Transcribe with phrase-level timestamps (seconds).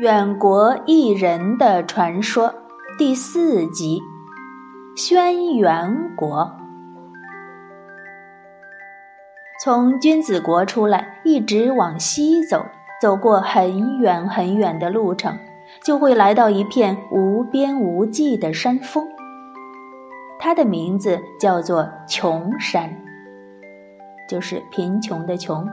[0.00, 2.52] 远国异人的传说
[2.98, 4.02] 第四集：
[4.96, 6.50] 轩辕国。
[9.62, 12.66] 从君子国出来，一直往西走，
[13.00, 15.38] 走过很远很远的路程，
[15.84, 19.06] 就会来到一片无边无际的山峰。
[20.40, 22.92] 它的名字叫做穷山，
[24.28, 25.64] 就是贫穷的穷。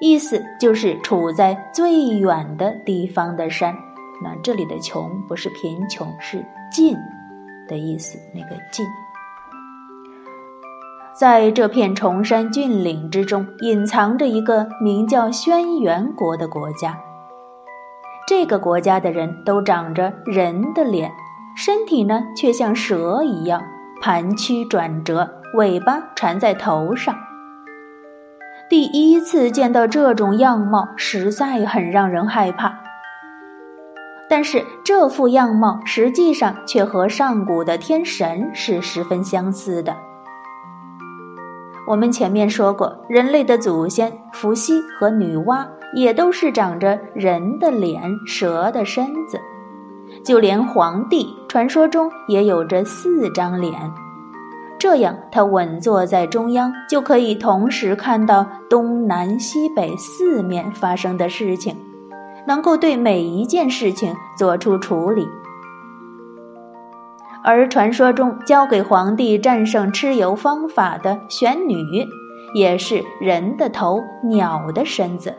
[0.00, 3.76] 意思就是处在最远的地方的山，
[4.24, 6.42] 那这里的“穷”不是贫穷，是
[6.72, 6.96] 近
[7.68, 8.18] 的意思。
[8.34, 8.86] 那个“近”，
[11.12, 16.98] 在这片崇山峻岭之中，隐藏着一个名叫轩辕国的国家。
[18.26, 21.12] 这个国家的人都长着人的脸，
[21.54, 23.62] 身体呢却像蛇一样
[24.00, 25.28] 盘曲转折，
[25.58, 27.14] 尾巴缠在头上。
[28.70, 32.72] 第一次见到这种样貌，实在很让人害怕。
[34.28, 39.96] 但是这副样貌实际上却和上古的天神是十分相似的。
[41.88, 49.40] 我们前面说过，人类的祖先伏羲和女娲也都是长着人的脸、蛇的身子，
[50.24, 53.74] 就连皇帝传说中也有着四张脸。
[54.80, 61.76] 这样，他稳坐在中央，就可以同时看到东南西北四面发生的事情，
[62.46, 65.28] 能够对每一件事情做出处理。
[67.44, 71.76] 而传说中教给皇帝战胜蚩尤方法的玄女，
[72.54, 75.34] 也是人的头、鸟的身子。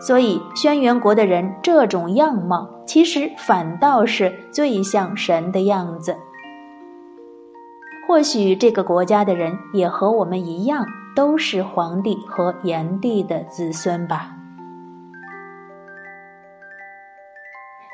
[0.00, 6.14] 所以，轩辕国的人这种样貌，其实反倒是最像神的样子。
[8.06, 14.30] 或许这个国家的人也和我们一样，都是黄帝和炎帝的子孙吧。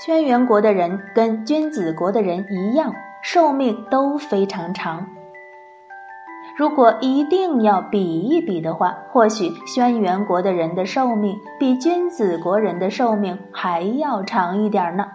[0.05, 5.07] 轩辕国的人跟君子国的人一样，寿命都非常长。
[6.57, 15.07] 如果一定要比一比的话，或许轩辕国的人的寿命比君子国人的寿命还要长一点呢。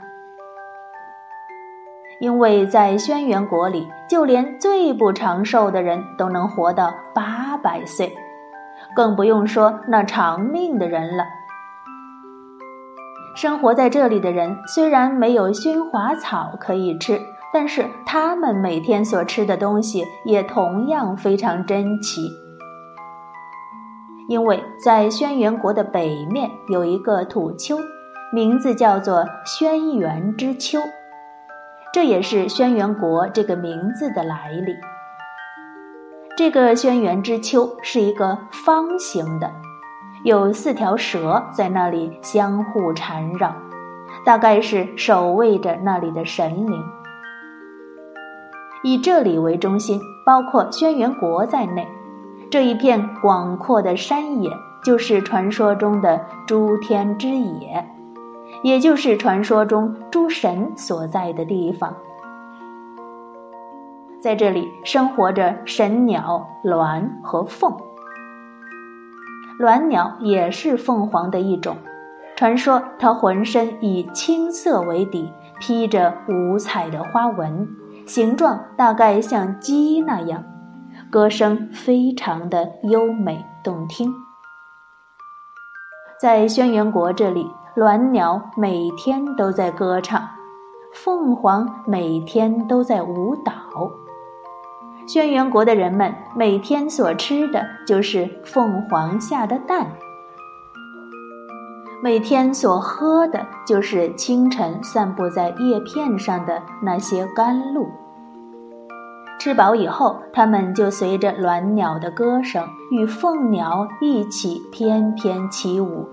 [2.19, 8.15] 因为在轩辕国里，就连最不长寿的人都能活到八百岁，
[8.95, 11.25] 更不用说那长命的人了。
[13.35, 17.19] 生活在这里的人虽然没有熏华草可以吃，
[17.53, 22.31] 但是他们每天所吃的东西也同样非常珍奇。
[24.29, 27.77] 因为在轩辕国的北面有一个土丘，
[28.33, 30.79] 名字叫做轩辕之丘。
[31.95, 34.75] 这也是轩辕国这个名字的来历。
[36.35, 39.49] 这个轩辕之丘是一个方形的，
[40.25, 43.55] 有四条蛇在那里相互缠绕，
[44.25, 46.83] 大概是守卫着那里的神灵。
[48.83, 51.87] 以这里为中心，包括轩辕国在内，
[52.51, 54.51] 这一片广阔的山野
[54.83, 57.94] 就是传说中的诸天之野。
[58.65, 61.95] 也就是传说中诸神所在的地方，
[64.19, 67.71] 在这里生活着神鸟鸾和凤。
[69.59, 71.77] 鸾鸟也是凤凰的一种，
[72.35, 77.67] 传说它浑身以青色为底，披着五彩的花纹，
[78.07, 80.43] 形状大概像鸡那样，
[81.11, 84.24] 歌声非常的优美动听。
[86.19, 87.51] 在轩辕国这里。
[87.75, 90.25] 鸾鸟每天都在歌唱，
[90.93, 93.51] 凤凰每天都在舞蹈。
[95.05, 99.85] 轩辕国的人们每天所吃的就是凤凰下的蛋，
[102.01, 107.85] 每天所喝的就是清晨散布在叶片上的那些甘露。
[109.37, 116.07] 吃饱以后，他们就随着鸾鸟的歌声，与凤鸟一起翩翩起舞。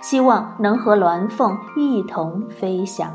[0.00, 3.10] 希望能和鸾凤一同飞翔。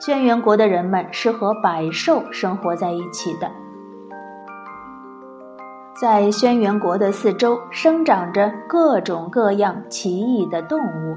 [0.00, 3.50] 轩辕国的人们是和百兽生活在一起的，
[6.00, 11.16] 在轩辕国的四周生长着各种各样奇异的动物。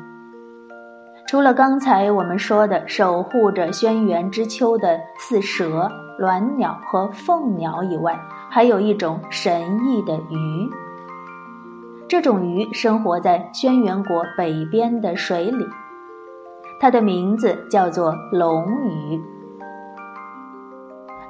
[1.28, 5.90] 除了刚才我们说的守护着轩辕之丘的四蛇、
[6.20, 10.70] 鸾鸟和凤鸟以外，还有一种神异的鱼。
[12.12, 15.66] 这种鱼生活在轩辕国北边的水里，
[16.78, 19.22] 它的名字叫做龙鱼。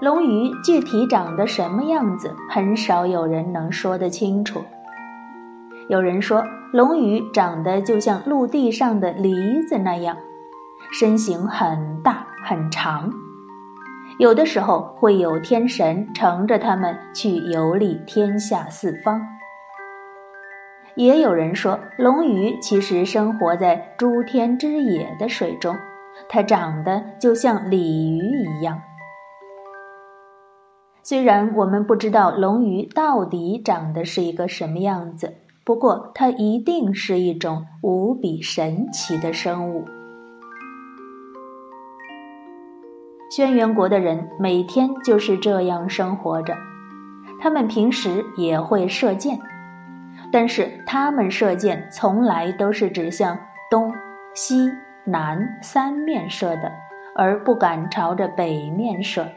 [0.01, 4.60] 龙鱼具体长得什么样子，很少有人能说得清楚。
[5.88, 6.44] 有人说，
[6.74, 10.18] 龙鱼长得就像陆地上的梨子那样，
[10.92, 13.13] 身形很大很长。
[14.18, 19.22] 有的时候会有天神乘着它们去游历天下四方。
[20.95, 25.75] 也有人说，龙鱼其实生活在诸天之野的水中，
[26.29, 28.21] 它长得就像鲤鱼
[28.57, 28.81] 一样。
[31.03, 35.33] 虽然我们不知道龙鱼到底长得是一个什么样子。
[35.63, 39.85] 不过，它一定是一种无比神奇的生物。
[43.29, 46.57] 轩辕国的人每天就是这样生活着，
[47.39, 49.39] 他们平时也会射箭，
[50.31, 53.38] 但是他们射箭从来都是指向
[53.69, 53.94] 东
[54.33, 54.72] 西
[55.04, 56.72] 南三面射的，
[57.16, 59.28] 而不敢朝着北面射，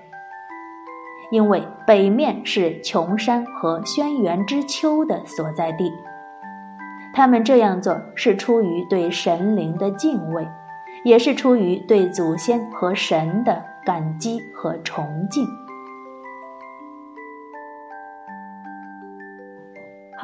[1.31, 5.93] 因为北面是琼山和轩辕之丘的所在地。
[7.13, 10.47] 他们这样做是出于对神灵的敬畏，
[11.05, 15.45] 也是出于对祖先和神的感激和崇敬。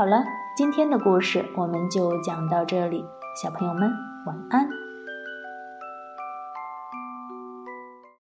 [0.01, 0.25] 好了，
[0.57, 3.05] 今天的故事我们就讲到这里，
[3.37, 3.93] 小朋友们
[4.25, 4.67] 晚安。